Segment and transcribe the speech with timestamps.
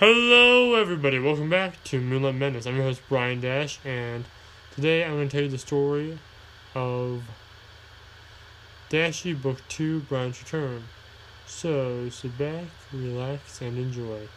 [0.00, 1.18] Hello, everybody.
[1.18, 2.64] Welcome back to Moonlight Madness.
[2.64, 4.24] I'm your host, Brian Dash, and
[4.74, 6.18] today I'm going to tell you the story
[6.74, 7.22] of
[8.88, 10.84] Dashie Book 2 Brian's Return.
[11.44, 14.28] So, sit back, relax, and enjoy.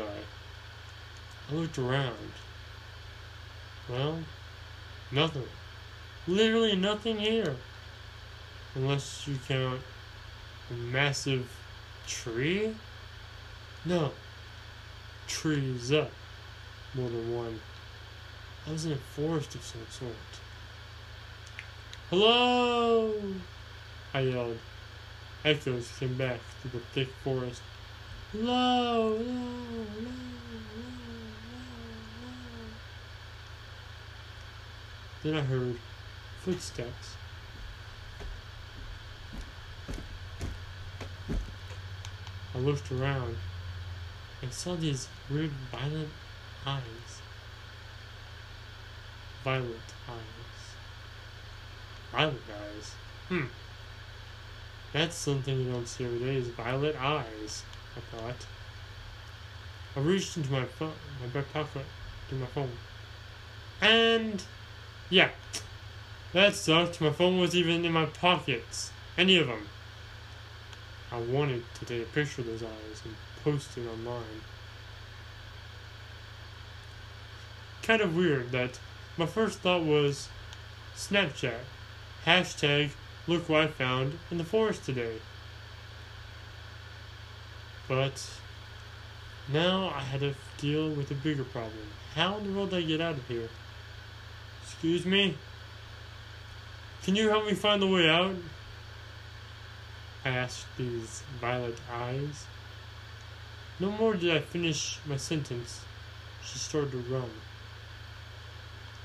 [0.00, 2.32] I looked around.
[3.88, 4.18] Well,
[5.10, 5.48] nothing.
[6.26, 7.56] Literally nothing here.
[8.74, 9.80] Unless you count
[10.70, 11.50] a massive
[12.06, 12.74] tree?
[13.84, 14.12] No.
[15.26, 16.10] Trees up.
[16.94, 17.60] More than one.
[18.66, 20.12] I was in a forest of some sort.
[22.10, 23.14] Hello!
[24.12, 24.58] I yelled.
[25.44, 27.62] Echoes came back through the thick forest.
[28.32, 29.16] Hello!
[29.16, 29.24] Hello!
[29.24, 29.84] Hello!
[29.90, 30.12] hello.
[35.22, 35.76] Then I heard
[36.40, 37.16] footsteps.
[42.54, 43.36] I looked around
[44.42, 46.08] and saw these weird violet
[46.66, 47.22] eyes
[49.48, 50.60] violet eyes.
[52.12, 52.94] Violet eyes?
[53.28, 53.46] Hmm.
[54.92, 57.62] That's something you don't see every day is violet eyes,
[58.14, 58.34] I.
[59.96, 61.84] I reached into my my back pocket
[62.28, 62.70] to my phone.
[63.80, 64.42] And,
[65.10, 65.30] yeah.
[66.32, 67.00] That sucked.
[67.00, 68.90] My phone was even in my pockets.
[69.16, 69.68] Any of them.
[71.10, 74.42] I wanted to take a picture of those eyes and post it online.
[77.82, 78.78] Kind of weird that
[79.16, 80.28] my first thought was
[80.94, 81.60] Snapchat.
[82.26, 82.90] Hashtag
[83.26, 85.16] look what I found in the forest today.
[87.88, 88.30] But
[89.50, 91.88] now I had to deal with a bigger problem.
[92.14, 93.48] How in the world did I get out of here?
[94.62, 95.36] Excuse me?
[97.02, 98.36] Can you help me find the way out?
[100.24, 102.44] I asked these violet eyes.
[103.80, 105.80] No more did I finish my sentence.
[106.44, 107.30] She started to run.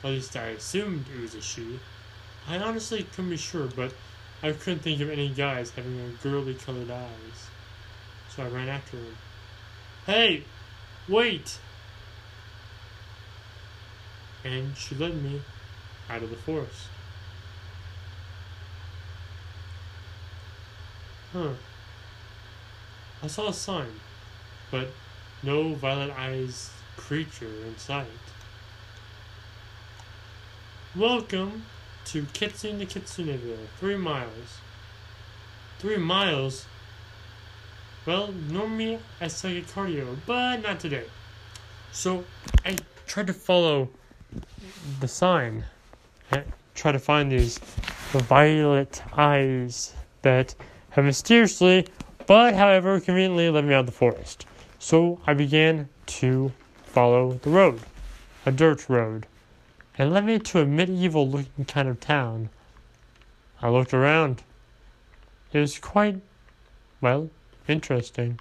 [0.03, 1.79] At least I assumed it was a she.
[2.49, 3.93] I honestly couldn't be sure, but
[4.41, 7.47] I couldn't think of any guys having girly colored eyes.
[8.35, 9.15] So I ran after him.
[10.07, 10.43] Hey!
[11.07, 11.59] Wait!
[14.43, 15.41] And she led me
[16.09, 16.87] out of the forest.
[21.31, 21.49] Huh.
[23.21, 23.99] I saw a sign,
[24.71, 24.87] but
[25.43, 28.07] no violet eyes creature in sight.
[30.95, 31.65] Welcome
[32.05, 33.67] to Kitsune to Kitsuneville.
[33.79, 34.59] Three miles.
[35.77, 36.65] Three miles?
[38.05, 41.05] Well, normally I say cardio, but not today.
[41.91, 42.23] So
[42.65, 42.77] I
[43.07, 43.89] tried to follow
[44.99, 45.63] the sign.
[46.31, 46.43] I
[46.75, 47.59] try to find these
[48.11, 50.55] violet eyes that
[50.91, 51.87] have mysteriously,
[52.27, 54.45] but however conveniently led me out of the forest.
[54.79, 56.51] So I began to
[56.83, 57.81] follow the road,
[58.45, 59.27] a dirt road
[59.97, 62.49] and led me to a medieval looking kind of town.
[63.61, 64.41] I looked around.
[65.51, 66.19] It was quite,
[66.99, 67.29] well,
[67.67, 68.39] interesting.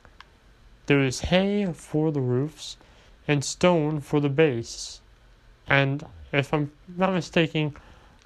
[0.86, 2.76] There is hay for the roofs
[3.28, 5.00] and stone for the base,
[5.68, 7.76] and if I'm not mistaken,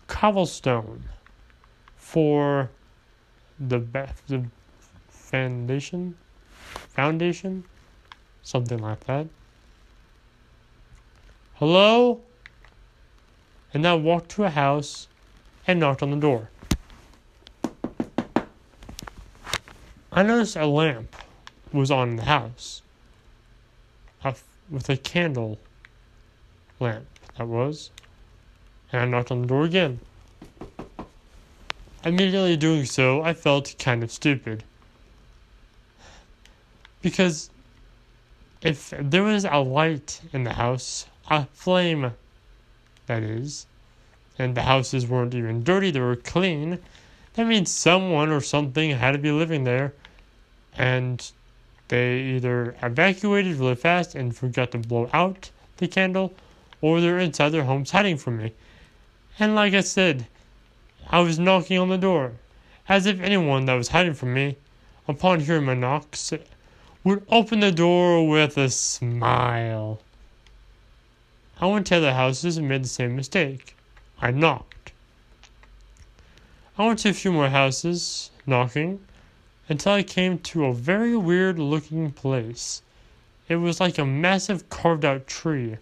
[0.06, 1.04] cobblestone
[1.96, 2.70] for
[3.58, 3.78] the
[4.26, 4.44] the
[5.08, 6.16] foundation,
[6.50, 7.64] foundation,
[8.42, 9.26] something like that.
[11.54, 12.20] Hello?
[13.76, 15.06] and then walked to a house
[15.66, 16.48] and knocked on the door.
[20.16, 21.14] I noticed a lamp
[21.74, 22.80] was on in the house,
[24.70, 25.58] with a candle
[26.80, 27.04] lamp,
[27.36, 27.90] that was,
[28.90, 30.00] and I knocked on the door again.
[32.02, 34.64] Immediately doing so, I felt kind of stupid.
[37.02, 37.50] Because
[38.62, 42.12] if there was a light in the house, a flame,
[43.06, 43.66] that is,
[44.38, 46.78] and the houses weren't even dirty, they were clean,
[47.34, 49.92] that means someone or something had to be living there,
[50.76, 51.30] and
[51.88, 56.34] they either evacuated really fast and forgot to blow out the candle,
[56.80, 58.52] or they're inside their homes hiding from me.
[59.38, 60.26] And like I said,
[61.08, 62.32] I was knocking on the door,
[62.88, 64.56] as if anyone that was hiding from me,
[65.06, 66.32] upon hearing my knocks,
[67.04, 70.00] would open the door with a smile.
[71.60, 73.76] I went to other houses and made the same mistake.
[74.20, 74.92] I knocked.
[76.76, 79.00] I went to a few more houses, knocking,
[79.68, 82.82] until I came to a very weird looking place.
[83.48, 85.76] It was like a massive carved out tree,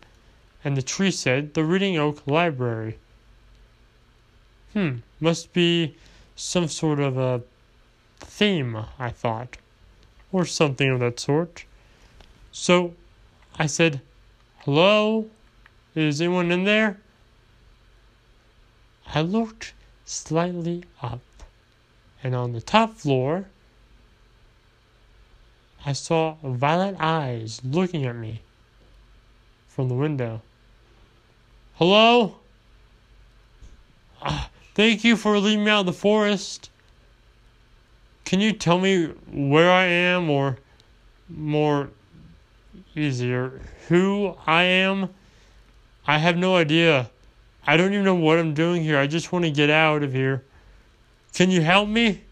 [0.64, 2.98] and the tree said the Reading Oak Library.
[4.72, 5.96] Hmm, must be
[6.36, 7.42] some sort of a
[8.20, 9.56] theme, I thought,
[10.32, 11.64] or something of that sort.
[12.52, 12.94] So
[13.58, 14.00] I said,
[14.60, 15.28] Hello?
[15.94, 16.98] Is anyone in there?
[19.06, 21.20] I looked slightly up,
[22.22, 23.46] and on the top floor,
[25.86, 28.40] I saw violet eyes looking at me
[29.68, 30.40] from the window.
[31.74, 32.36] Hello?
[34.22, 36.70] Uh, thank you for leading me out of the forest.
[38.24, 40.58] Can you tell me where I am, or
[41.28, 41.90] more
[42.94, 45.10] easier, who I am?
[46.06, 47.10] I have no idea.
[47.66, 48.98] I don't even know what I'm doing here.
[48.98, 50.42] I just want to get out of here.
[51.34, 52.22] Can you help me?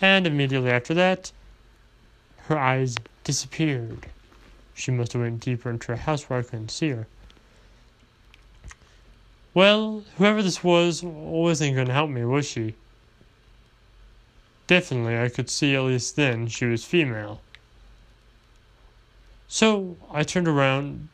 [0.00, 1.32] And immediately after that,
[2.48, 4.06] her eyes disappeared.
[4.74, 7.06] She must have went deeper into her house where I couldn't see her.
[9.54, 12.74] Well, whoever this was wasn't going to help me, was she?
[14.66, 17.40] Definitely, I could see at least then she was female.
[19.46, 21.08] So I turned around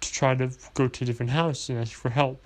[0.00, 2.44] to try to go to a different house and ask for help.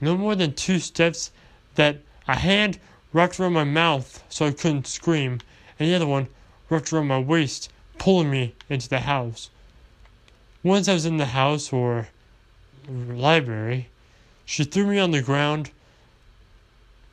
[0.00, 1.30] No more than two steps
[1.76, 2.80] that a hand
[3.12, 5.40] wrapped around my mouth so I couldn't scream,
[5.78, 6.26] and the other one
[6.70, 9.50] wrapped around my waist, pulling me into the house.
[10.62, 12.08] Once I was in the house or
[12.88, 13.88] library,
[14.44, 15.70] she threw me on the ground,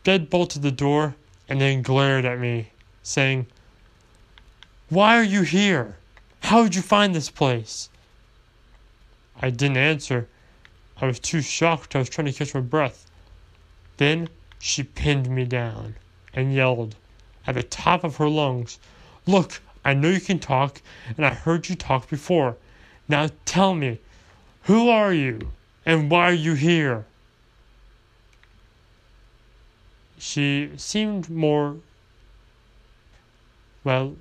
[0.04, 1.16] deadbolted the door,
[1.48, 2.72] and then glared at me,
[3.04, 3.48] saying,
[4.90, 5.98] Why are you here?
[6.42, 7.90] How did you find this place?
[9.42, 10.28] I didn't answer.
[10.98, 11.96] I was too shocked.
[11.96, 13.10] I was trying to catch my breath.
[13.98, 15.96] Then she pinned me down
[16.34, 16.96] and yelled
[17.48, 18.80] at the top of her lungs,
[19.28, 20.82] Look, I know you can talk,
[21.16, 22.58] and I heard you talk before.
[23.08, 24.00] Now tell me,
[24.64, 25.52] who are you,
[25.86, 27.06] and why are you here?
[30.18, 31.78] She seemed more,
[33.84, 34.16] well,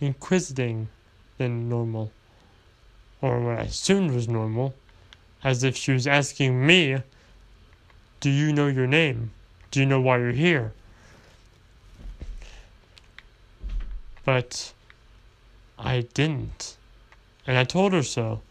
[0.00, 0.88] inquisiting
[1.36, 2.10] than normal,
[3.20, 4.74] or what I assumed was normal,
[5.44, 7.02] as if she was asking me,
[8.20, 9.30] Do you know your name?
[9.70, 10.72] Do you know why you're here?
[14.32, 14.74] But
[15.76, 16.76] I didn't.
[17.48, 18.42] And I told her so.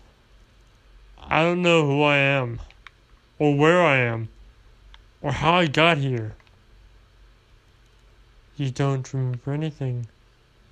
[1.17, 2.59] I don't know who I am,
[3.37, 4.27] or where I am,
[5.21, 6.35] or how I got here.
[8.57, 10.07] You don't remember anything,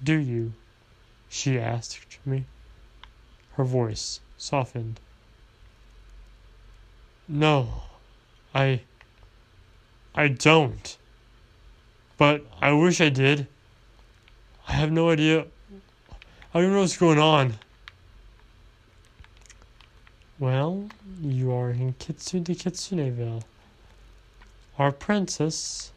[0.04, 0.52] do you?
[1.30, 2.44] She asked me.
[3.54, 5.00] Her voice softened.
[7.30, 7.84] No,
[8.54, 8.82] I.
[10.14, 10.98] I don't.
[12.18, 13.48] But I wish I did.
[14.68, 15.40] I have no idea.
[15.40, 15.46] I
[16.54, 17.56] don't even know what's going on.
[20.40, 20.90] Well,
[21.22, 23.44] you are in Kitsune de Kitsuneville.
[24.78, 25.92] Our princess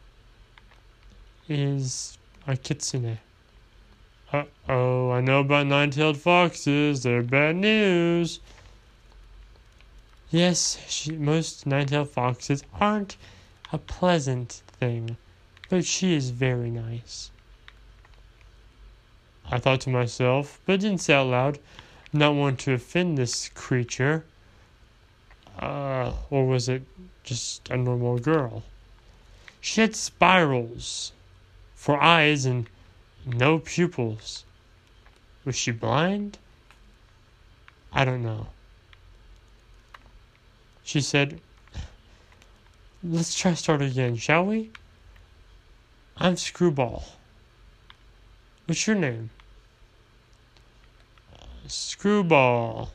[1.47, 3.19] is a kitsune.
[4.33, 7.03] Uh oh, I know about nine tailed foxes.
[7.03, 8.39] They're bad news.
[10.31, 13.17] Yes, she, most nine tailed foxes aren't
[13.73, 15.17] a pleasant thing,
[15.69, 17.31] but she is very nice.
[19.49, 21.59] I thought to myself, but didn't say out loud,
[22.13, 24.25] not want to offend this creature.
[25.59, 26.83] Uh, or was it
[27.23, 28.63] just a normal girl?
[29.59, 31.11] She had spirals
[31.75, 32.67] for eyes and
[33.25, 34.45] no pupils.
[35.45, 36.37] Was she blind?
[37.93, 38.47] I don't know.
[40.83, 41.39] She said,
[43.03, 44.71] Let's try start again, shall we?
[46.17, 47.03] I'm Screwball.
[48.71, 49.31] What's your name?
[51.67, 52.91] Screwball.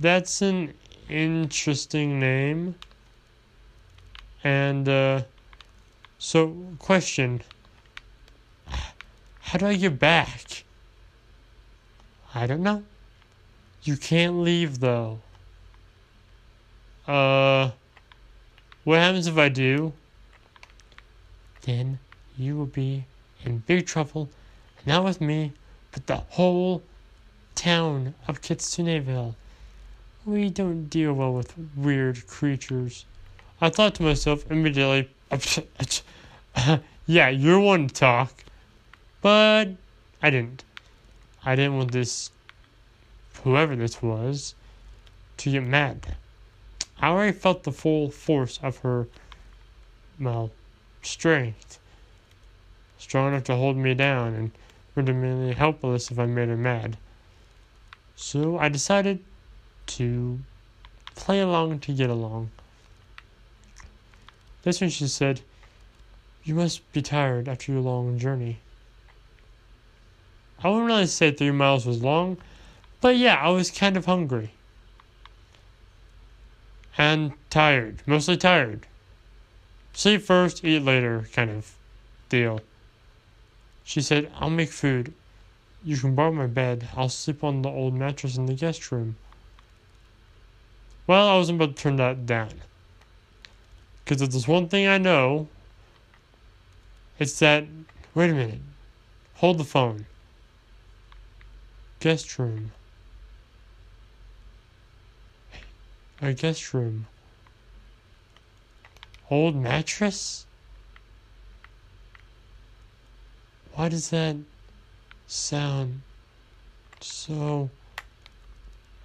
[0.00, 0.74] That's an
[1.08, 2.74] interesting name.
[4.42, 5.22] And, uh,
[6.18, 7.42] so, question
[9.38, 10.64] How do I get back?
[12.34, 12.82] I don't know.
[13.84, 15.20] You can't leave though.
[17.06, 17.70] Uh,
[18.82, 19.92] what happens if I do?
[21.62, 22.00] Then
[22.36, 23.04] you will be
[23.44, 24.28] in big trouble,
[24.88, 25.52] not with me,
[25.92, 26.82] but the whole
[27.54, 29.34] town of Kitsuneville.
[30.24, 33.04] We don't deal well with weird creatures.
[33.60, 35.10] I thought to myself immediately,
[37.06, 38.32] yeah, you're one to talk.
[39.20, 39.66] But
[40.22, 40.64] I didn't.
[41.44, 42.30] I didn't want this,
[43.44, 44.54] whoever this was,
[45.36, 46.16] to get mad.
[46.98, 49.06] I already felt the full force of her,
[50.18, 50.50] well,
[51.02, 51.78] strength.
[52.96, 54.50] Strong enough to hold me down and
[54.98, 56.98] render me helpless if I made her mad.
[58.16, 59.20] So I decided
[59.98, 60.40] to
[61.14, 62.50] play along to get along.
[64.62, 65.40] That's when she said,
[66.44, 68.58] You must be tired after your long journey.
[70.62, 72.36] I wouldn't really say three miles was long,
[73.00, 74.50] but yeah, I was kind of hungry.
[76.98, 78.02] And tired.
[78.04, 78.88] Mostly tired.
[79.92, 81.76] Sleep first, eat later kind of
[82.28, 82.60] deal.
[83.88, 85.14] She said, I'll make food.
[85.82, 86.90] You can borrow my bed.
[86.94, 89.16] I'll sleep on the old mattress in the guest room.
[91.06, 92.50] Well, I wasn't about to turn that down.
[94.04, 95.48] Because if there's one thing I know,
[97.18, 97.64] it's that.
[98.14, 98.60] Wait a minute.
[99.36, 100.04] Hold the phone.
[102.00, 102.72] Guest room.
[106.20, 107.06] A guest room.
[109.30, 110.44] Old mattress?
[113.78, 114.34] Why does that
[115.28, 116.00] sound
[117.00, 117.70] so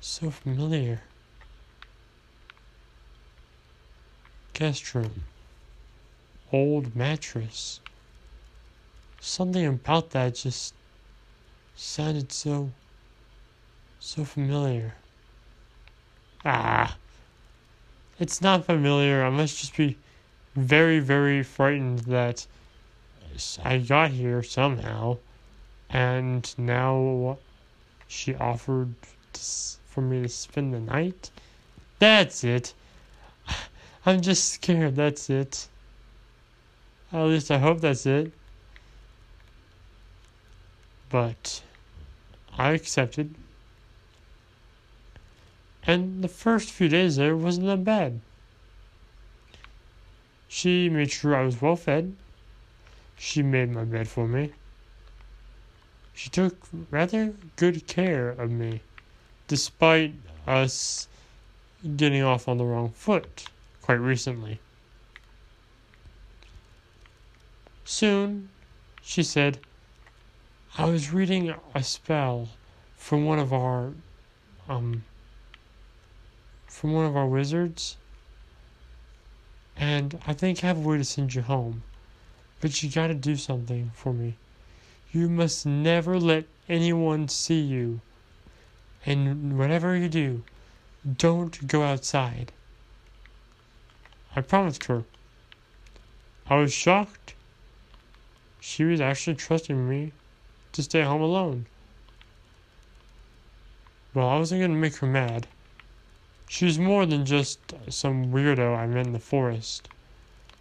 [0.01, 1.01] so familiar?
[4.53, 5.25] Guest room.
[6.51, 7.81] Old mattress.
[9.19, 10.73] Something about that just
[11.75, 12.71] sounded so
[13.99, 14.95] so familiar.
[16.43, 16.97] Ah.
[18.19, 19.23] It's not familiar.
[19.23, 19.97] I must just be
[20.55, 22.47] very, very frightened that
[23.63, 25.17] I got here somehow.
[25.89, 27.37] And now
[28.07, 28.93] she offered
[29.85, 31.31] for me to spend the night.
[31.99, 32.73] That's it.
[34.05, 34.95] I'm just scared.
[34.95, 35.67] That's it.
[37.11, 38.31] At least I hope that's it.
[41.09, 41.61] But
[42.57, 43.35] I accepted.
[45.85, 48.19] And the first few days there wasn't that bad.
[50.47, 52.15] She made sure I was well fed.
[53.25, 54.51] She made my bed for me.
[56.13, 56.57] She took
[56.91, 58.81] rather good care of me,
[59.47, 60.13] despite
[60.45, 61.07] us
[61.95, 63.45] getting off on the wrong foot
[63.81, 64.59] quite recently.
[67.85, 68.49] Soon,
[69.01, 69.57] she said,
[70.77, 72.49] I was reading a spell
[72.97, 73.93] from one of our
[74.67, 75.05] um
[76.67, 77.95] from one of our wizards.
[79.77, 81.83] And I think I have a way to send you home.
[82.63, 84.35] But you gotta do something for me.
[85.11, 87.99] You must never let anyone see you.
[89.05, 90.43] And whatever you do,
[91.17, 92.53] don't go outside.
[94.33, 95.03] I promised her.
[96.47, 97.33] I was shocked.
[98.61, 100.13] She was actually trusting me
[100.71, 101.65] to stay home alone.
[104.13, 105.47] Well, I wasn't to make her mad.
[106.47, 109.89] She was more than just some weirdo I met in the forest.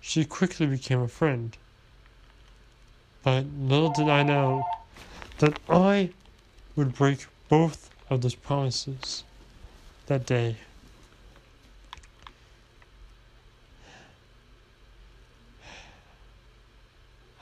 [0.00, 1.56] She quickly became a friend.
[3.22, 4.64] But little did I know
[5.38, 6.10] that I
[6.74, 9.24] would break both of those promises
[10.06, 10.56] that day.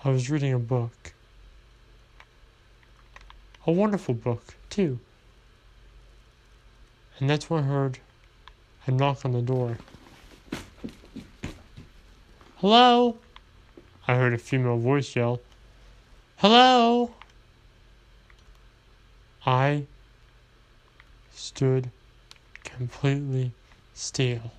[0.04, 1.12] I was reading a book.
[3.66, 4.98] A wonderful book, too.
[7.18, 7.98] And that's when I heard
[8.86, 9.78] a knock on the door.
[12.56, 13.18] Hello?
[14.08, 15.40] I heard a female voice yell.
[16.40, 17.10] Hello?
[19.44, 19.84] I
[21.34, 21.90] stood
[22.64, 23.52] completely
[23.92, 24.50] still.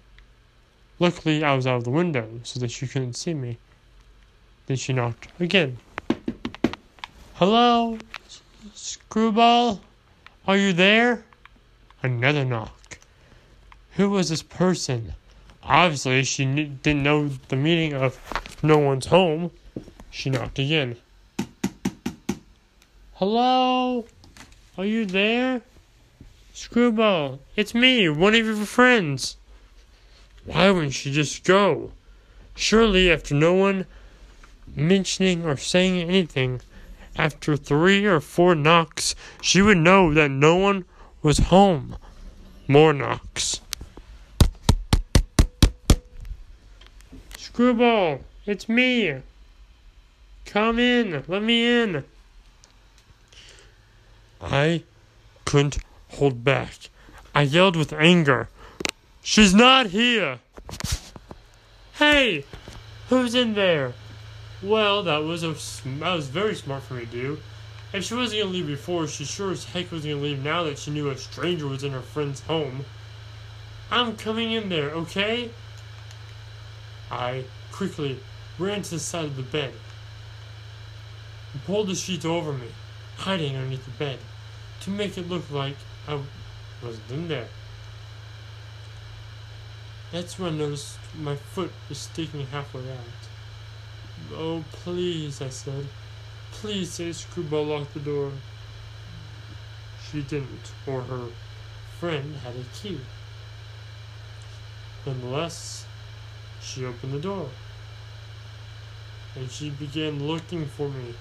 [0.99, 3.57] Luckily, I was out of the window so that she couldn't see me.
[4.67, 5.79] Then she knocked again.
[7.33, 7.97] Hello?
[8.75, 9.81] Screwball?
[10.47, 11.23] Are you there?
[12.03, 12.99] Another knock.
[13.93, 15.15] Who was this person?
[15.63, 18.19] Obviously, she didn't know the meaning of
[18.61, 19.49] no one's home.
[20.11, 20.97] She knocked again.
[23.21, 24.05] Hello?
[24.79, 25.61] Are you there?
[26.55, 29.37] Screwball, it's me, one of your friends.
[30.43, 31.91] Why wouldn't she just go?
[32.55, 33.85] Surely, after no one
[34.75, 36.61] mentioning or saying anything,
[37.15, 40.85] after three or four knocks, she would know that no one
[41.21, 41.97] was home.
[42.67, 43.61] More knocks.
[47.37, 49.17] Screwball, it's me.
[50.45, 52.03] Come in, let me in.
[54.41, 54.83] I
[55.45, 55.77] couldn't
[56.09, 56.89] hold back.
[57.33, 58.49] I yelled with anger.
[59.21, 60.39] She's not here!
[61.93, 62.45] Hey!
[63.09, 63.93] Who's in there?
[64.63, 65.53] Well, that was a
[65.99, 67.39] that was very smart for me to do.
[67.93, 70.79] If she wasn't gonna leave before, she sure as heck was gonna leave now that
[70.79, 72.85] she knew a stranger was in her friend's home.
[73.91, 75.51] I'm coming in there, okay?
[77.11, 78.19] I quickly
[78.57, 79.73] ran to the side of the bed
[81.53, 82.67] and pulled the sheets over me,
[83.17, 84.19] hiding underneath the bed,
[84.81, 85.75] to make it look like
[86.07, 86.19] I
[86.83, 87.47] wasn't in there.
[90.11, 94.33] That's when I noticed my foot was sticking halfway out.
[94.33, 95.87] Oh, please, I said.
[96.51, 98.31] Please say Screwball locked the door.
[100.09, 101.27] She didn't, or her
[101.99, 102.99] friend had a key.
[105.05, 105.85] Nonetheless,
[106.61, 107.49] she opened the door.
[109.35, 111.15] And she began looking for me.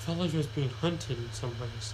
[0.00, 1.92] Felt like I was being hunted in some ways.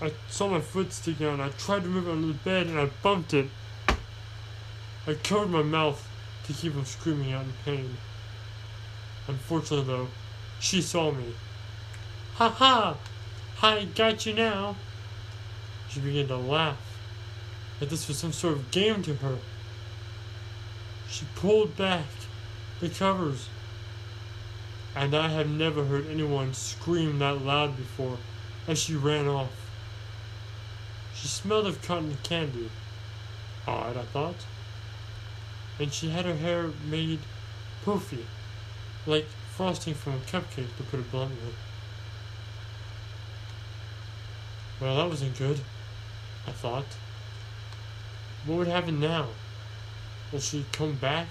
[0.00, 2.68] I saw my foot sticking out and I tried to move it under the bed
[2.68, 3.48] and I bumped it.
[5.06, 6.08] I covered my mouth
[6.44, 7.96] to keep from screaming out in pain.
[9.26, 10.08] Unfortunately, though,
[10.60, 11.34] she saw me.
[12.34, 12.96] Ha ha!
[13.62, 14.76] I got you now!
[15.88, 16.78] She began to laugh,
[17.80, 19.38] that this was some sort of game to her.
[21.08, 22.06] She pulled back
[22.78, 23.48] the covers,
[24.96, 28.16] and I have never heard anyone scream that loud before
[28.66, 29.52] as she ran off.
[31.14, 32.70] She smelled of cotton candy.
[33.66, 34.46] Odd, I thought.
[35.78, 37.18] And she had her hair made
[37.84, 38.24] poofy,
[39.06, 41.52] like frosting from a cupcake, to put it bluntly.
[44.80, 45.60] Well, that wasn't good,
[46.46, 46.86] I thought.
[48.46, 49.26] What would happen now?
[50.32, 51.26] Will she come back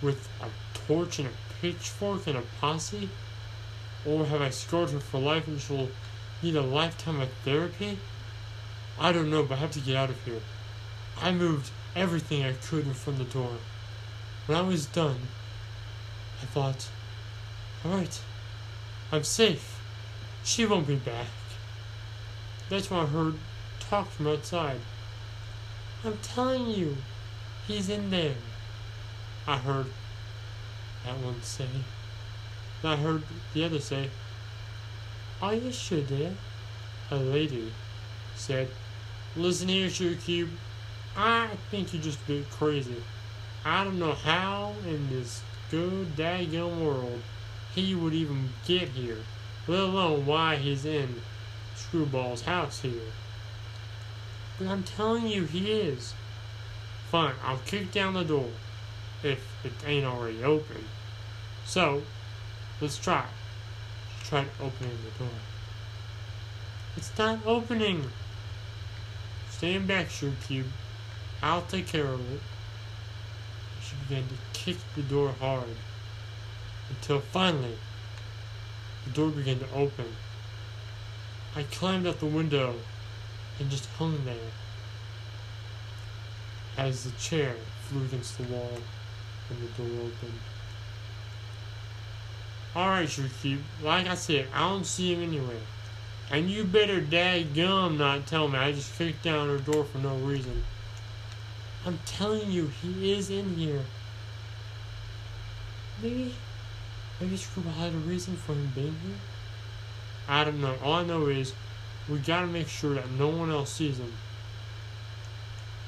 [0.00, 0.48] with a
[0.86, 3.08] torch and a pitchfork and a posse?
[4.04, 5.88] Or have I scarred her for life and she'll
[6.42, 7.98] need a lifetime of therapy?
[8.98, 10.40] I don't know, but I have to get out of here.
[11.20, 13.52] I moved everything I could in front of the door.
[14.46, 15.20] When I was done,
[16.42, 16.88] I thought,
[17.84, 18.20] alright,
[19.10, 19.80] I'm safe.
[20.44, 21.26] She won't be back.
[22.68, 23.34] That's when I heard
[23.80, 24.80] talk from outside.
[26.04, 26.96] I'm telling you,
[27.66, 28.34] he's in there.
[29.46, 29.86] I heard
[31.06, 31.66] that one say.
[32.82, 33.22] Then I heard
[33.54, 34.10] the other say,
[35.40, 36.34] Are you sure, dear?
[37.10, 37.72] A lady
[38.34, 38.68] said,
[39.36, 40.50] Listen here, Sugar Cube.
[41.16, 43.02] I think you're just a bit crazy.
[43.64, 47.22] I don't know how in this good daggone world
[47.74, 49.18] he would even get here,
[49.68, 51.22] let alone why he's in
[51.76, 53.12] Screwball's house here.
[54.58, 56.14] But I'm telling you, he is.
[57.10, 58.50] Fine, I'll kick down the door
[59.22, 60.84] if it ain't already open.
[61.66, 62.02] So,
[62.80, 63.24] let's try.
[64.24, 65.34] Try opening the door.
[66.96, 68.04] It's not opening.
[69.50, 70.66] Stand back, Sugar Cube.
[71.42, 72.40] I'll take care of it.
[73.82, 75.76] She began to kick the door hard
[76.88, 77.76] until finally
[79.04, 80.06] the door began to open.
[81.54, 82.76] I climbed out the window
[83.58, 84.52] and just hung there
[86.76, 88.78] as the chair flew against the wall
[89.50, 90.40] and the door opened.
[92.76, 93.08] Alright,
[93.40, 93.62] Cube.
[93.82, 95.62] Like I said, I don't see him anywhere.
[96.30, 100.14] And you better gum not tell me I just kicked down her door for no
[100.16, 100.62] reason.
[101.86, 103.80] I'm telling you, he is in here.
[106.02, 106.34] Maybe,
[107.18, 109.16] maybe Screwball had a reason for him being here?
[110.28, 110.76] I don't know.
[110.84, 111.54] All I know is,
[112.10, 114.12] we gotta make sure that no one else sees him.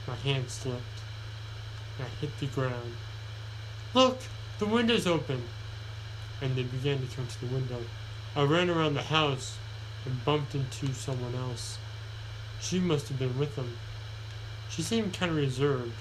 [0.07, 0.81] My hand slipped.
[2.01, 2.95] I hit the ground.
[3.93, 4.21] Look!
[4.59, 5.43] The window's open!
[6.41, 7.83] And they began to come to the window.
[8.37, 9.57] I ran around the house
[10.05, 11.79] and bumped into someone else.
[12.61, 13.77] She must have been with them.
[14.71, 15.95] She seemed kind of reserved,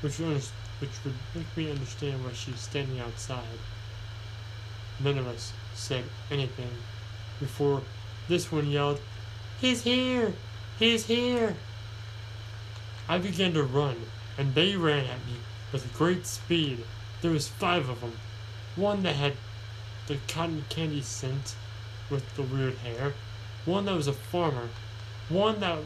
[0.00, 0.42] which would,
[0.80, 3.58] which would make me understand why she's standing outside.
[5.00, 6.70] None of us said anything
[7.40, 7.82] before
[8.28, 9.00] this one yelled,
[9.60, 10.34] He's here!
[10.78, 11.56] He's here!
[13.08, 13.96] I began to run,
[14.38, 15.36] and they ran at me
[15.72, 16.84] with great speed.
[17.20, 18.18] There was five of them.
[18.76, 19.34] One that had
[20.06, 21.54] the cotton candy scent
[22.10, 23.14] with the weird hair,
[23.64, 24.68] one that was a farmer,
[25.28, 25.78] one that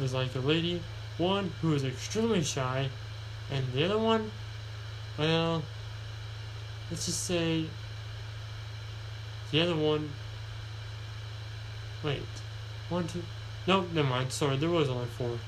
[0.00, 0.82] was like a lady,
[1.18, 2.88] one who was extremely shy,
[3.50, 4.30] and the other one,
[5.18, 5.62] well,
[6.90, 7.66] let's just say
[9.50, 10.10] the other one
[12.02, 12.22] Wait.
[12.88, 13.22] One, two.
[13.66, 14.32] Nope, never mind.
[14.32, 15.38] Sorry, there was only four.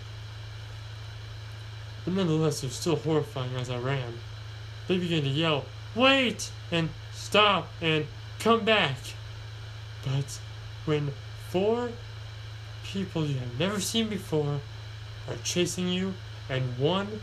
[2.04, 4.14] But nonetheless, it was still horrifying as I ran.
[4.88, 6.50] They began to yell, Wait!
[6.72, 6.88] and
[7.22, 7.68] Stop!
[7.82, 8.06] and
[8.40, 8.96] Come back!
[10.02, 10.40] But
[10.86, 11.12] when
[11.50, 11.90] four
[12.82, 14.60] people you have never seen before
[15.28, 16.14] are chasing you,
[16.48, 17.20] and one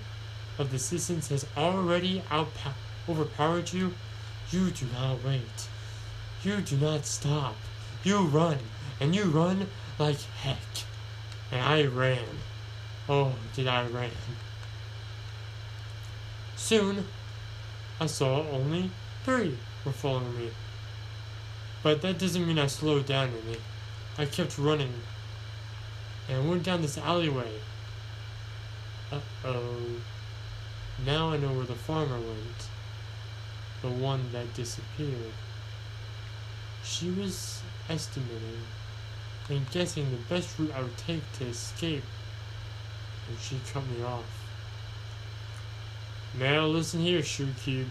[0.59, 2.77] of the citizens has already outpo-
[3.09, 3.95] overpowered you,
[4.51, 5.67] you do not wait.
[6.43, 7.55] You do not stop.
[8.03, 8.59] You run,
[8.99, 9.65] and you run
[9.97, 10.85] like heck.
[11.51, 12.43] And I ran.
[13.09, 14.11] Oh, did I ran.
[16.55, 17.07] Soon,
[17.99, 18.91] I saw only
[19.23, 20.49] three were following me.
[21.83, 23.57] But that doesn't mean I slowed down any.
[24.17, 24.93] I kept running
[26.29, 27.59] and went down this alleyway.
[29.11, 30.01] Uh oh.
[31.05, 32.69] Now I know where the farmer went.
[33.81, 35.33] The one that disappeared.
[36.83, 38.63] She was estimating
[39.49, 42.03] and guessing the best route I would take to escape,
[43.29, 44.25] and she cut me off.
[46.37, 47.87] Now listen here, Sugar Cube.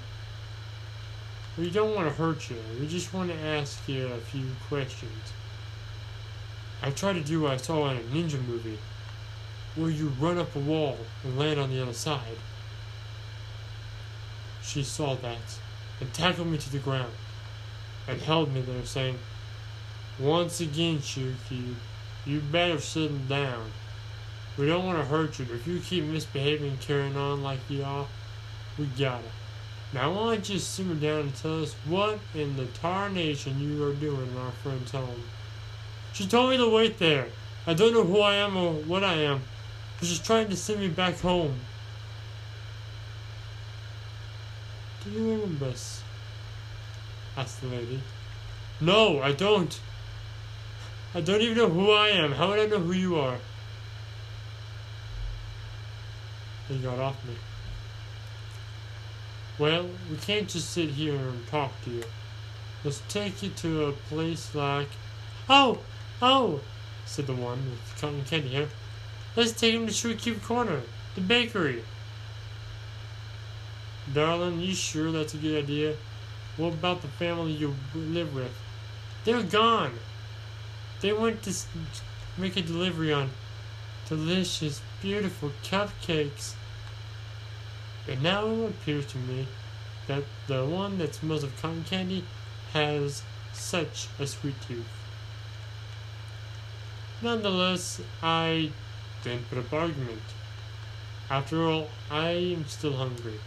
[1.59, 2.57] We don't want to hurt you.
[2.79, 5.33] We just want to ask you a few questions.
[6.83, 8.79] I tried to do what I saw in a ninja movie,
[9.75, 12.37] where you run up a wall and land on the other side.
[14.63, 15.59] She saw that
[16.01, 17.13] and tackled me to the ground
[18.07, 19.19] and held me there, saying,
[20.19, 21.75] Once again, Shuki,
[22.27, 23.71] you better sit down.
[24.59, 27.61] We don't want to hurt you, but if you keep misbehaving and carrying on like
[27.71, 28.07] you are,
[28.79, 29.25] we gotta.
[29.93, 33.95] Now, why don't you simmer down and tell us what in the tarnation you are
[33.95, 35.23] doing in our friend's home?
[36.13, 37.29] She told me to wait there.
[37.67, 39.43] I don't know who I am or what I am,
[39.99, 41.55] but she's trying to send me back home.
[45.05, 46.03] Do you remember us?
[47.37, 48.01] asked the lady.
[48.81, 49.79] No, I don't.
[51.15, 52.33] I don't even know who I am.
[52.33, 53.39] How would I know who you are?
[56.69, 57.35] He got off me.
[59.59, 62.05] Well, we can't just sit here and talk to you.
[62.85, 64.89] Let's take you to a place like.
[65.49, 65.79] Oh!
[66.21, 66.61] Oh!
[67.07, 68.69] said the one with cotton candy hair.
[69.35, 70.83] Let's take him to Sugar Cube Corner,
[71.15, 71.83] the bakery.
[74.13, 75.97] Darling, you sure that's a good idea?
[76.57, 78.53] What about the family you live with?
[79.25, 79.95] They're gone.
[81.01, 81.55] They went to
[82.39, 83.31] make a delivery on
[84.09, 86.55] delicious, beautiful cupcakes.
[88.09, 89.49] And now it appears to me
[90.07, 92.25] that the one that smells of cotton candy
[92.73, 94.87] has such a sweet tooth.
[97.23, 98.71] Nonetheless, I
[99.25, 100.23] didn't put up argument.
[101.29, 103.41] After all, I am still hungry.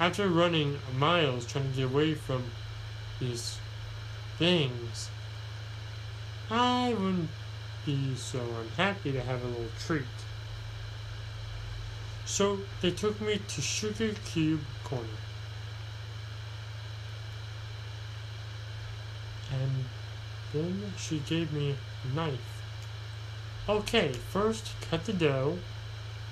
[0.00, 2.44] After running miles trying to get away from
[3.20, 3.58] these
[4.38, 5.10] things,
[6.50, 7.30] I wouldn't
[7.84, 10.04] be so unhappy to have a little treat.
[12.28, 15.08] So they took me to Sugar Cube Corner.
[19.50, 19.86] And
[20.52, 22.62] then she gave me a knife.
[23.66, 25.58] Okay, first cut the dough,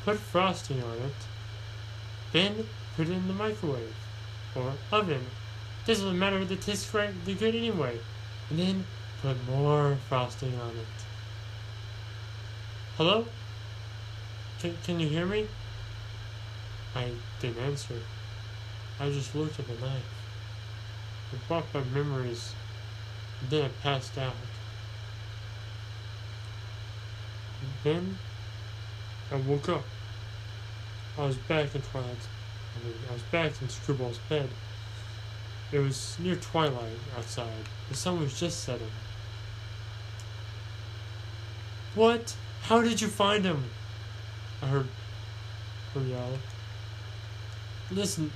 [0.04, 1.14] put frosting on it,
[2.30, 3.96] then put it in the microwave
[4.54, 5.24] or oven.
[5.87, 7.98] Doesn't matter, the tastes great, they're good anyway.
[8.50, 8.87] And then
[9.22, 10.96] put more frosting on it.
[12.98, 13.26] Hello?
[14.61, 15.48] Can, can you hear me?
[16.96, 18.00] I didn't answer.
[18.98, 20.02] I just looked at the knife.
[21.30, 22.54] It brought back memories.
[23.50, 24.32] Then I passed out.
[27.85, 28.18] Then
[29.30, 29.85] I woke up.
[31.18, 32.28] I was back in Twilight.
[32.74, 34.48] I mean, I was back in Screwball's bed.
[35.72, 37.64] It was near twilight outside.
[37.90, 38.90] The sun was just setting.
[41.94, 42.35] What?
[42.62, 43.64] How did you find him?
[44.62, 44.88] I heard
[45.94, 46.38] her yell.
[47.90, 48.33] Listen,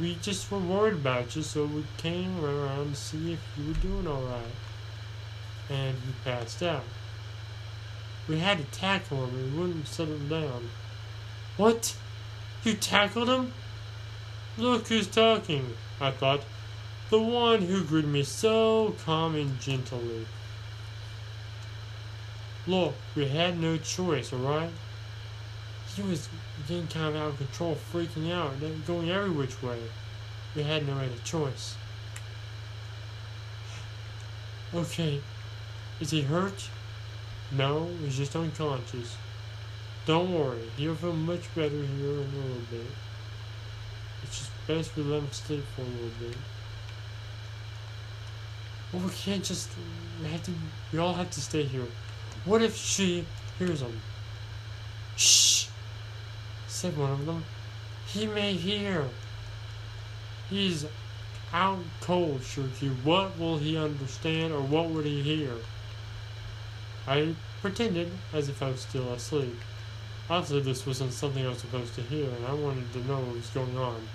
[0.00, 3.80] we just were worried about you, so we came around to see if you were
[3.80, 4.42] doing alright.
[5.68, 6.84] And you passed out.
[8.28, 10.70] We had to tackle him we wouldn't set him down.
[11.56, 11.96] What?
[12.62, 13.52] You tackled him?
[14.56, 16.42] Look who's talking, I thought.
[17.10, 20.26] The one who greeted me so calm and gently.
[22.66, 24.70] Look, we had no choice, alright?
[25.94, 26.28] He was
[26.66, 28.52] getting kind of out of control, freaking out,
[28.86, 29.78] going every which way.
[30.56, 31.76] We had no other choice.
[34.74, 35.20] Okay,
[36.00, 36.68] is he hurt?
[37.52, 39.16] No, he's just unconscious.
[40.06, 42.86] Don't worry, he'll feel much better here in a little bit.
[44.24, 46.36] It's just best we let him sleep for a little bit.
[48.92, 49.70] Well, we can't just.
[50.22, 50.52] We have to.
[50.92, 51.86] We all have to stay here.
[52.44, 53.26] What if she
[53.58, 54.00] hears him?
[55.16, 55.63] Shh!
[56.84, 57.42] Said one of them.
[58.08, 59.08] He may hear.
[60.50, 60.84] He's
[61.50, 62.90] out cold, Shirky.
[63.02, 65.54] What will he understand or what would he hear?
[67.08, 69.56] I pretended as if I was still asleep.
[70.28, 73.36] Obviously, this wasn't something I was supposed to hear, and I wanted to know what
[73.36, 74.06] was going on.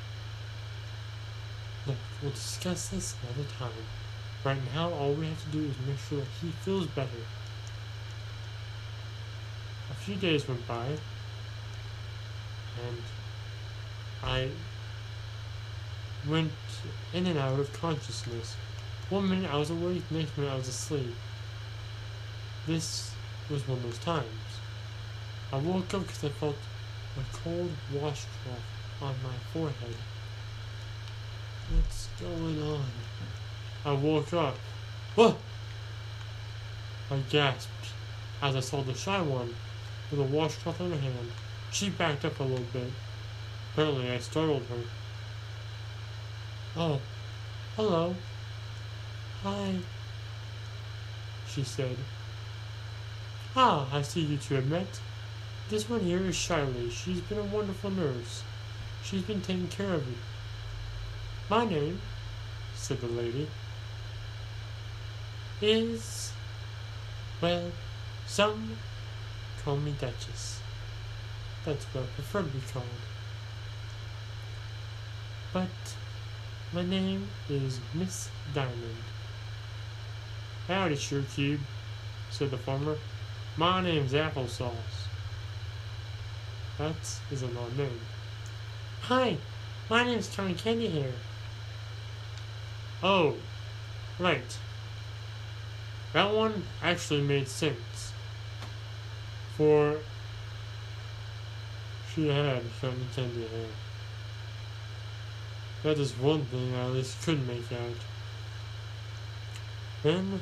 [1.87, 3.83] Look, we'll discuss this another time.
[4.43, 7.25] Right now, all we have to do is make sure that he feels better.
[9.89, 10.97] A few days went by,
[12.87, 12.97] and
[14.23, 14.49] I
[16.27, 16.51] went
[17.13, 18.55] in and out of consciousness.
[19.09, 21.15] One minute I was awake, next minute I was asleep.
[22.67, 23.11] This
[23.49, 24.25] was one of those times.
[25.51, 26.55] I woke up because I felt
[27.17, 28.59] a cold washcloth
[29.01, 29.95] on my forehead.
[31.73, 32.85] What's going on?
[33.85, 34.55] I woke up.
[35.15, 35.37] What?
[37.09, 37.69] I gasped
[38.41, 39.55] as I saw the shy one
[40.11, 41.31] with a washcloth in her hand.
[41.71, 42.91] She backed up a little bit.
[43.73, 44.83] Apparently, I startled her.
[46.75, 46.99] Oh,
[47.75, 48.15] hello.
[49.43, 49.75] Hi,
[51.47, 51.97] she said.
[53.55, 54.99] Ah, I see you two have met.
[55.69, 56.91] This one here is Shiley.
[56.91, 58.43] She's been a wonderful nurse.
[59.03, 60.17] She's been taking care of you.
[61.49, 62.01] My name,
[62.75, 63.47] said the lady,
[65.61, 66.33] is,
[67.41, 67.71] well,
[68.27, 68.77] some
[69.63, 70.58] call me Duchess.
[71.65, 72.85] That's what I prefer to be called.
[75.51, 75.67] But
[76.73, 79.03] my name is Miss Diamond.
[80.67, 81.61] Howdy, Sugar Cube,
[82.29, 82.97] said the farmer.
[83.57, 85.07] My name's Applesauce.
[86.77, 86.95] That
[87.31, 87.99] is an odd name.
[89.01, 89.37] Hi,
[89.89, 91.11] my name's Cotton Candy Hair.
[93.01, 93.35] Oh,
[94.19, 94.57] right.
[96.13, 98.13] That one actually made sense.
[99.57, 99.97] For
[102.19, 103.67] she had Cotton Candy Hair.
[105.83, 107.95] That is one thing I at least could make out.
[110.03, 110.41] Then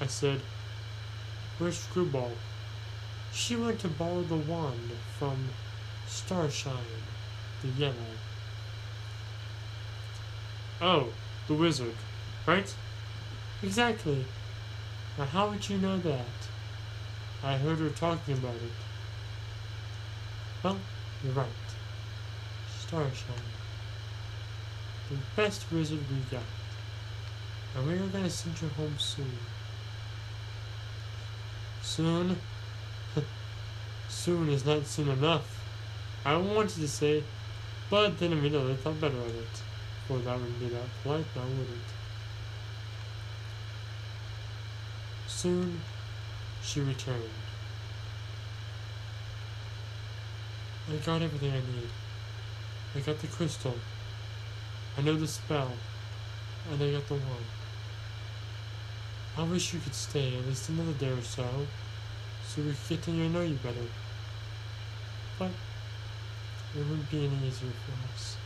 [0.00, 0.40] I said,
[1.58, 2.32] Where's Screwball?
[3.34, 5.50] She went to borrow the wand from
[6.06, 7.02] Starshine,
[7.60, 8.16] the yellow.
[10.80, 11.08] Oh,
[11.46, 11.96] the wizard,
[12.46, 12.74] right?
[13.62, 14.24] Exactly.
[15.18, 16.24] Now, how would you know that?
[17.44, 18.85] I heard her talking about it.
[20.66, 20.78] Well,
[21.22, 21.46] you're right.
[22.80, 23.36] Starshine.
[25.08, 26.42] The best wizard we got.
[27.76, 29.38] And we are gonna send you home soon.
[31.82, 32.36] Soon?
[34.08, 35.46] soon is not soon enough.
[36.24, 37.22] I wanted to say,
[37.88, 39.62] but then immediately I thought better of it.
[40.08, 41.88] Well, that wouldn't be that polite now, would it?
[45.28, 45.80] Soon
[46.60, 47.45] she returned.
[50.88, 51.90] I got everything I need.
[52.94, 53.74] I got the crystal.
[54.96, 55.72] I know the spell.
[56.70, 57.46] And I got the wand.
[59.36, 61.44] I wish you could stay at least another day or so,
[62.46, 63.86] so we could get to know you better.
[65.38, 65.50] But
[66.74, 68.36] it wouldn't be any easier for us.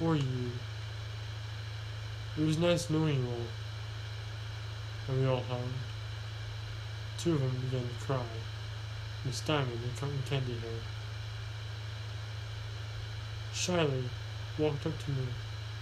[0.00, 0.50] Or you.
[2.36, 3.48] It was nice knowing you all.
[5.08, 5.62] And we all hugged.
[7.18, 8.22] Two of them began to cry.
[9.24, 10.97] Miss Diamond and Cotton Candy Hair.
[13.58, 14.04] Shiley
[14.56, 15.26] walked up to me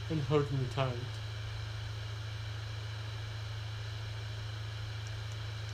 [0.08, 0.94] and hugged me tight.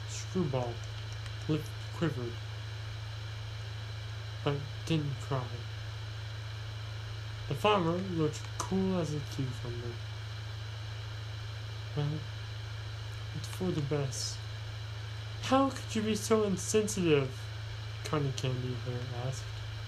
[0.09, 0.73] Screwball
[1.49, 1.63] lip
[1.97, 2.33] quivered,
[4.43, 5.45] but didn't cry.
[7.49, 9.95] The farmer looked cool as a cucumber.
[11.97, 12.07] Well,
[13.37, 14.39] it's for the best.
[15.43, 17.31] How could you be so insensitive?
[18.03, 19.45] Cotton Candy Hair asked.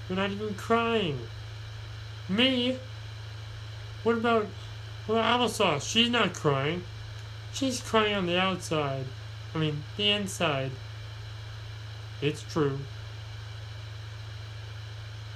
[0.08, 1.18] You're not even crying.
[2.28, 2.78] Me?
[4.02, 4.46] What about
[5.06, 5.88] about applesauce?
[5.90, 6.84] She's not crying.
[7.52, 9.04] She's crying on the outside.
[9.54, 10.70] I mean, the inside.
[12.22, 12.78] It's true,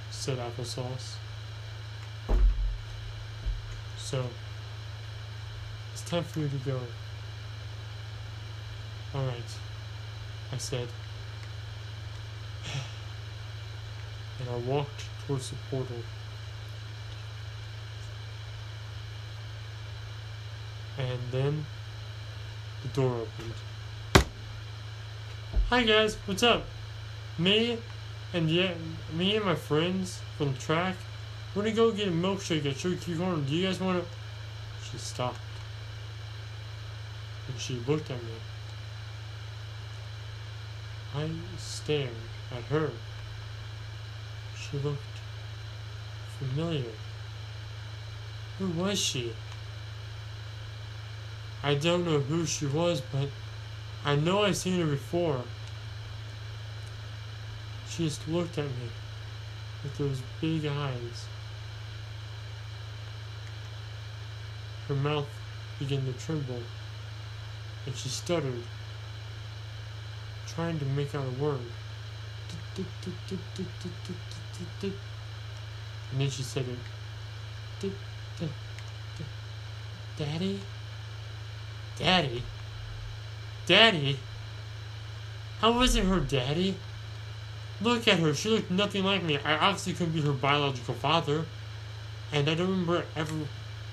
[0.09, 1.15] said applesauce.
[3.97, 4.25] So,
[5.93, 6.79] it's time for you to go.
[9.13, 9.57] Alright,
[10.51, 10.87] I said.
[14.39, 15.97] And I walked towards the portal.
[20.99, 21.65] And then
[22.81, 23.53] the door opened.
[25.69, 26.65] Hi guys, what's up?
[27.37, 27.77] Me
[28.33, 28.73] and yeah,
[29.13, 30.97] me and my friends from the track,
[31.55, 33.41] we're gonna go get a milkshake at Sugar Cube Corner.
[33.41, 34.01] Do you guys wanna?
[34.91, 35.39] She stopped.
[37.47, 38.33] and she looked at me.
[41.15, 42.09] I stared
[42.51, 42.91] at her.
[44.57, 44.99] She looked
[46.37, 46.91] familiar.
[48.57, 49.33] Who was she?
[51.61, 53.29] I don't know who she was, but
[54.05, 55.41] I know I've seen her before.
[57.89, 58.89] She just looked at me
[59.83, 61.25] with those big eyes.
[64.87, 65.27] Her mouth
[65.77, 66.63] began to tremble,
[67.85, 68.63] and she stuttered,
[70.47, 71.59] trying to make out a word.
[76.11, 76.65] And then she said
[77.81, 77.91] it.
[80.17, 80.59] Daddy?
[81.99, 82.43] Daddy?
[83.65, 84.17] Daddy?
[85.59, 86.75] How was it her daddy?
[87.81, 88.33] Look at her.
[88.33, 89.37] She looked nothing like me.
[89.37, 91.45] I obviously couldn't be her biological father.
[92.31, 93.35] And I don't remember ever.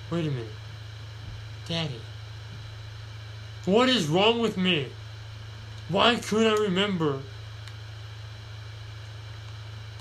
[0.09, 0.47] Wait a minute.
[1.67, 1.99] Daddy.
[3.65, 4.87] What is wrong with me?
[5.89, 7.19] Why couldn't I remember?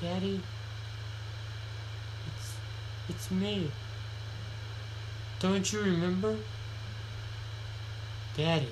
[0.00, 0.40] Daddy?
[2.28, 2.54] It's.
[3.08, 3.70] It's me.
[5.40, 6.36] Don't you remember?
[8.37, 8.68] Daddy.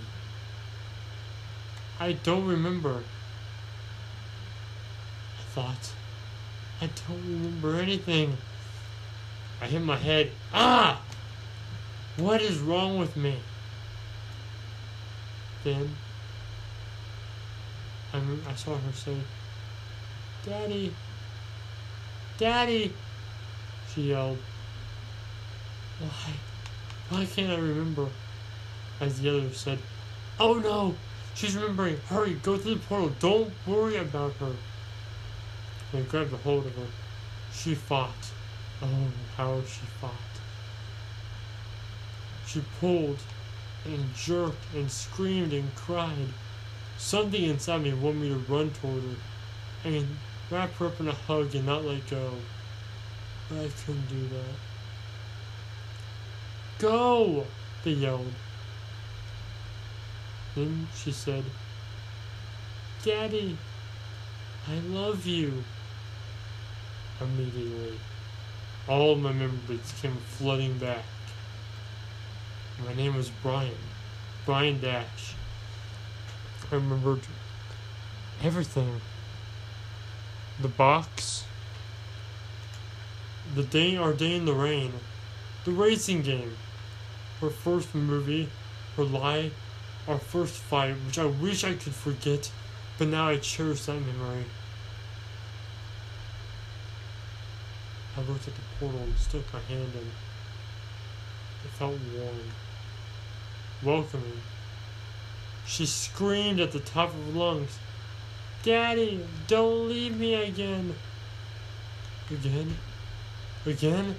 [1.99, 3.03] I don't remember.
[5.39, 5.93] I thought.
[6.83, 8.37] I don't remember anything.
[9.63, 10.31] I hit my head.
[10.53, 11.01] Ah!
[12.19, 13.39] What is wrong with me?
[15.65, 15.97] Then
[18.13, 19.17] I, I saw her say,
[20.45, 20.95] Daddy,
[22.37, 22.93] Daddy,
[23.93, 24.39] she yelled.
[25.99, 26.33] Why?
[27.09, 28.09] Why can't I remember?
[29.01, 29.79] As the other said,
[30.39, 30.95] Oh no!
[31.35, 31.99] She's remembering!
[32.09, 33.13] Hurry, go through the portal!
[33.19, 34.55] Don't worry about her!
[35.93, 36.87] And grabbed a hold of her.
[37.53, 38.31] She fought.
[38.83, 40.11] Oh, how she fought.
[42.47, 43.19] She pulled
[43.85, 46.29] and jerked and screamed and cried.
[46.99, 49.17] Something inside me wanted me to run toward her
[49.85, 50.17] and
[50.51, 52.35] wrap her up in a hug and not let go.
[53.49, 54.55] But I couldn't do that.
[56.79, 57.47] Go!
[57.83, 58.33] They yelled.
[60.55, 61.45] Then she said,
[63.03, 63.59] Daddy,
[64.69, 65.65] I love you.
[67.21, 67.99] Immediately,
[68.89, 71.05] all my memories came flooding back.
[72.85, 73.75] My name was Brian.
[74.47, 75.35] Brian Dash.
[76.71, 77.21] I remembered
[78.43, 79.01] everything.
[80.61, 81.45] The box.
[83.55, 84.93] The day, our day in the rain.
[85.65, 86.57] The racing game.
[87.41, 88.49] Her first movie.
[88.97, 89.51] Her lie.
[90.07, 92.51] Our first fight, which I wish I could forget,
[92.99, 94.45] but now I cherish that memory.
[98.17, 100.11] I looked at the portal and stuck my hand in.
[101.65, 102.53] It felt warm
[103.83, 104.41] welcoming.
[105.67, 107.79] She screamed at the top of her lungs,
[108.63, 110.95] Daddy, don't leave me again.
[112.31, 112.77] Again?
[113.67, 114.17] Again?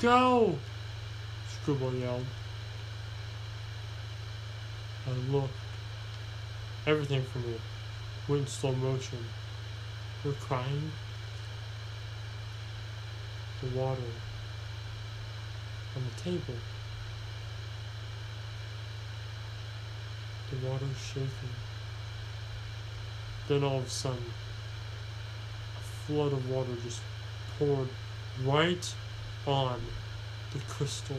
[0.00, 0.58] Go!
[1.48, 2.24] Screwball yelled.
[5.06, 5.54] I looked.
[6.86, 7.54] Everything for me
[8.28, 9.18] went in slow motion.
[10.24, 10.92] We're crying.
[13.60, 14.00] The water
[15.96, 16.54] on the table.
[20.50, 21.54] The water's shaking.
[23.48, 24.24] Then all of a sudden,
[25.76, 27.00] a flood of water just
[27.58, 27.88] poured
[28.44, 28.94] right
[29.46, 29.80] on
[30.52, 31.16] the crystal.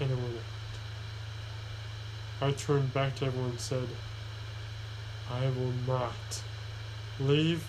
[0.00, 0.51] And it went.
[2.42, 3.88] I turned back to everyone and said,
[5.30, 6.42] I will not
[7.18, 7.66] leave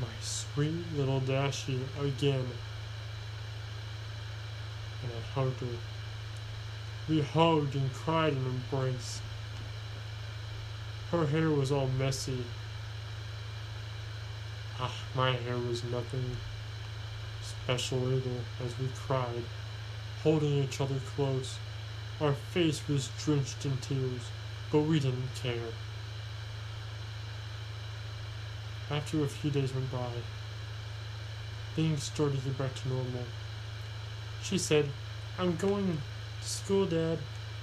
[0.00, 2.46] my sweet little Dashie again.
[5.02, 5.66] And I hugged her
[7.08, 9.22] we hugged and cried and embraced.
[11.12, 12.44] Her hair was all messy.
[14.80, 16.36] Ah, my hair was nothing
[17.42, 19.44] special either as we cried,
[20.24, 21.58] holding each other close.
[22.20, 24.22] Our face was drenched in tears,
[24.72, 25.72] but we didn't care.
[28.90, 30.08] After a few days went by,
[31.74, 33.24] things started to get back to normal.
[34.42, 34.88] She said,
[35.38, 35.98] I'm going
[36.40, 37.18] to School, Dad.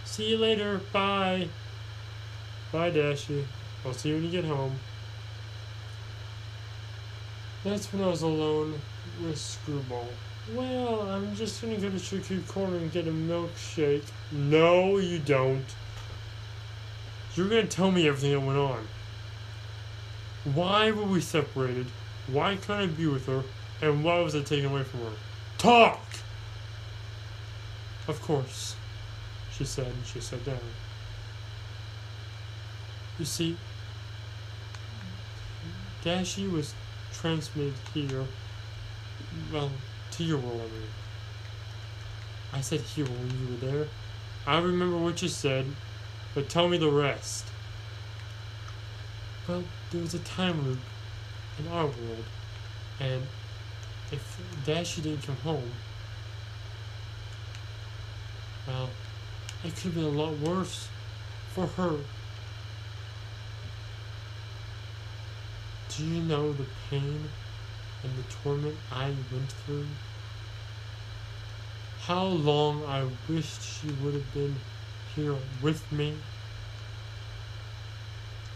[0.06, 0.82] See you later.
[0.92, 1.48] Bye.
[2.72, 3.46] Bye, Dashie.
[3.86, 4.76] I'll see you when you get home.
[7.64, 8.82] That's when I was alone
[9.22, 10.08] with Screwball.
[10.54, 14.06] Well, I'm just gonna go to Sugar Cube Corner and get a milkshake.
[14.32, 15.66] No, you don't.
[17.36, 18.88] You're gonna tell me everything that went on.
[20.54, 21.88] Why were we separated?
[22.28, 23.44] Why couldn't I be with her?
[23.82, 25.14] And why was I taken away from her?
[25.58, 26.02] Talk!
[28.08, 28.76] Of course,
[29.58, 30.60] she said, and she sat down.
[33.18, 33.58] You see,
[36.04, 36.74] Dashie was
[37.14, 38.26] transmitted here,
[39.52, 39.72] well,
[40.12, 40.90] to your world, I mean.
[42.54, 43.88] I said here when you were there.
[44.46, 45.66] I remember what you said,
[46.36, 47.48] but tell me the rest.
[49.48, 50.80] Well, there was a time loop
[51.60, 52.26] in our world,
[53.00, 53.24] and
[54.12, 55.72] if Dashie didn't come home,
[58.68, 58.90] well,
[59.64, 60.88] it could have been a lot worse
[61.54, 61.98] for her.
[65.90, 67.30] Do you know the pain
[68.04, 69.88] and the torment I went through?
[72.02, 74.56] How long I wished she would have been
[75.16, 76.16] here with me.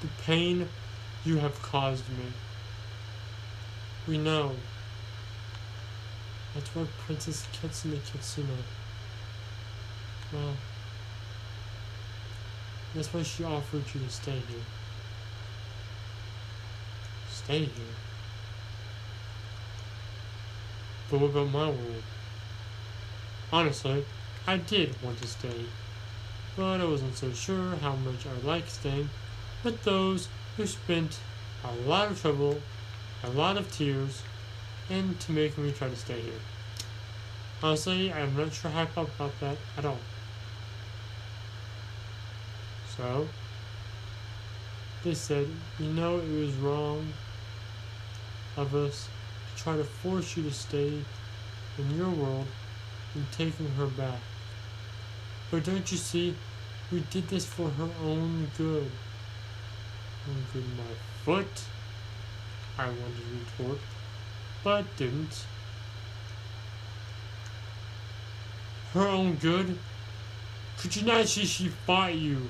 [0.02, 0.68] The pain
[1.26, 2.26] you have caused me.
[4.08, 4.56] We know.
[6.54, 8.48] That's why Princess Kitsune Kitsune.
[10.34, 10.54] Well,
[12.96, 14.66] that's why she offered you to stay here.
[17.30, 18.07] Stay here.
[21.10, 22.04] But what about my world?
[23.52, 24.06] Honestly,
[24.46, 25.66] I did want to stay,
[26.56, 29.10] but I wasn't so sure how much I liked staying
[29.64, 30.28] with those
[30.58, 31.20] who spent
[31.64, 32.62] a lot of trouble,
[33.24, 34.24] a lot of tears,
[34.90, 36.42] and to make me try to stay here.
[37.64, 40.00] Honestly, I'm not sure how I felt about that at all.
[42.96, 43.28] So,
[45.04, 45.48] they said,
[45.80, 47.14] you know, it was wrong
[48.56, 49.08] of us
[49.58, 51.04] try to force you to stay
[51.78, 52.48] in your world
[53.16, 54.20] and taking her back.
[55.52, 56.36] But don't you see,
[56.92, 58.90] we did this for her own good.
[60.30, 60.84] Own good, my
[61.24, 61.64] foot,
[62.78, 63.80] I wanted to retort,
[64.64, 65.46] but didn't.
[68.94, 69.78] Her own good?
[70.80, 72.48] Could you not see she fought you?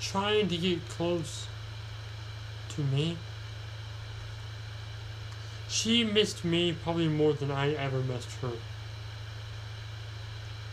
[0.00, 1.46] Trying to get close
[2.70, 3.16] to me?
[5.70, 8.50] She missed me probably more than I ever missed her.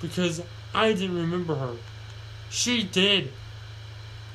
[0.02, 0.42] Because
[0.74, 1.76] I didn't remember her.
[2.50, 3.32] She did.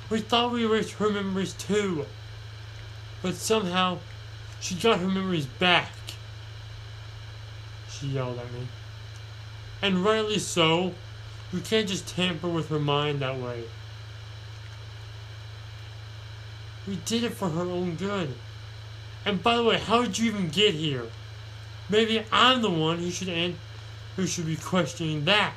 [0.09, 2.07] We thought we erased her memories too.
[3.23, 3.99] But somehow,
[4.61, 5.91] she got her memories back.
[7.91, 8.69] She yelled at me.
[9.83, 10.95] And rightly so.
[11.53, 13.65] You can't just tamper with her mind that way.
[16.87, 18.35] We did it for her own good.
[19.25, 21.07] And by the way, how did you even get here?
[21.89, 23.59] Maybe I'm the one who should an-
[24.17, 25.55] who should be questioning that.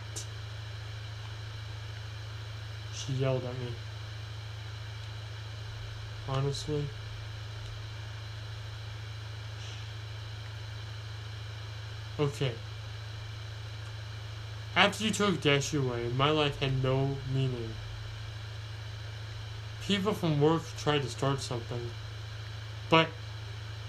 [2.93, 3.71] She yelled at me.
[6.27, 6.85] Honestly.
[12.19, 12.53] Okay.
[14.75, 17.73] After you took Dash away, my life had no meaning.
[19.85, 21.91] People from work tried to start something,
[22.89, 23.07] but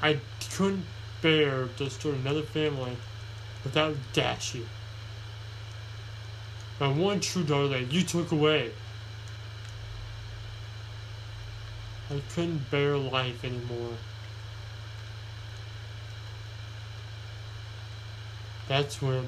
[0.07, 0.21] I
[0.55, 0.87] couldn't
[1.21, 2.97] bear to start another family
[3.65, 4.65] without Dashie.
[6.79, 8.71] My one true daughter that you took away.
[12.09, 13.95] I couldn't bear life anymore.
[18.69, 19.27] That's when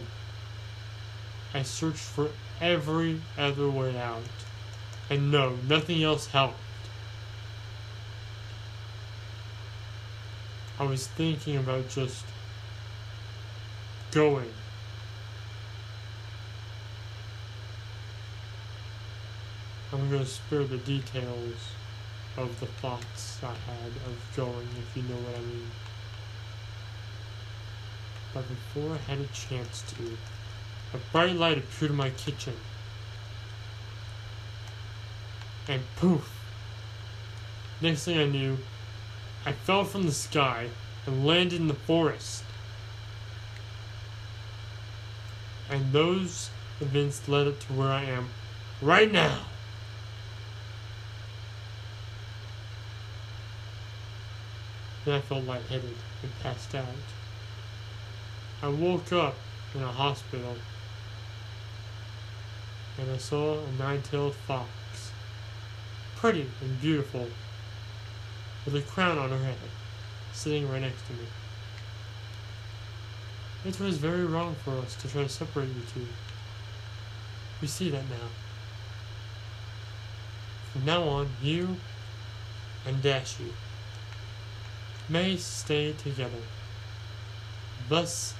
[1.54, 4.22] I searched for every other way out.
[5.10, 6.60] And no, nothing else helped.
[10.80, 12.24] I was thinking about just
[14.12, 14.52] going.
[19.92, 21.72] I'm going to spare the details
[22.36, 25.70] of the thoughts I had of going, if you know what I mean.
[28.32, 30.16] But before I had a chance to,
[30.94, 32.54] a bright light appeared in my kitchen.
[35.66, 36.30] And poof!
[37.80, 38.58] Next thing I knew,
[39.46, 40.68] I fell from the sky
[41.06, 42.44] and landed in the forest.
[45.70, 48.30] And those events led up to where I am
[48.80, 49.40] right now.
[55.04, 56.86] Then I felt lightheaded and passed out.
[58.62, 59.36] I woke up
[59.74, 60.56] in a hospital
[62.98, 64.68] and I saw a nine-tailed fox,
[66.16, 67.28] pretty and beautiful,
[68.72, 69.56] with a crown on her head,
[70.34, 71.20] sitting right next to me.
[73.64, 76.06] It was very wrong for us to try to separate you two.
[77.62, 78.28] We see that now.
[80.72, 81.76] From now on, you
[82.86, 83.52] and Dashie
[85.08, 86.42] may stay together.
[87.88, 88.34] Thus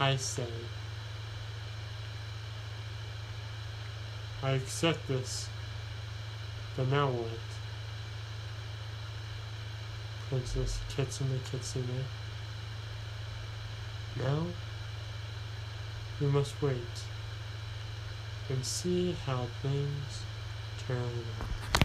[0.00, 0.48] I say.
[4.42, 5.48] I accept this.
[6.76, 7.51] But now what?
[10.32, 11.84] Princess Kitsune Kitsune.
[14.18, 14.46] Now,
[16.18, 16.78] we must wait
[18.48, 20.22] and see how things
[20.86, 20.96] turn
[21.38, 21.82] out.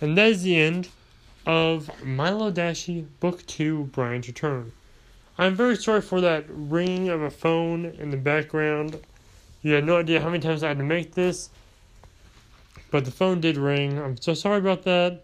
[0.00, 0.88] And that is the end
[1.46, 4.72] of My Little Dashie Book 2 Brian's Return.
[5.38, 8.98] I'm very sorry for that ringing of a phone in the background.
[9.62, 11.50] You had no idea how many times I had to make this,
[12.90, 14.00] but the phone did ring.
[14.00, 15.22] I'm so sorry about that,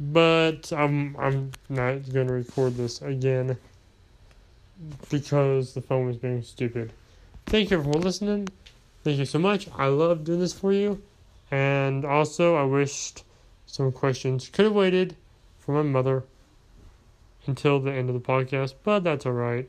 [0.00, 3.58] but I'm I'm not going to record this again
[5.10, 6.92] because the phone was being stupid.
[7.46, 8.48] Thank you for listening.
[9.04, 9.68] Thank you so much.
[9.76, 11.02] I love doing this for you,
[11.50, 13.24] and also I wished
[13.66, 15.16] some questions could have waited
[15.58, 16.24] for my mother
[17.46, 19.68] until the end of the podcast, but that's alright.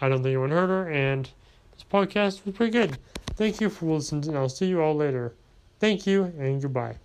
[0.00, 1.28] I don't think anyone heard her, and
[1.72, 2.98] this podcast was pretty good.
[3.34, 5.34] Thank you for listening, and I'll see you all later.
[5.78, 6.96] Thank you, and goodbye.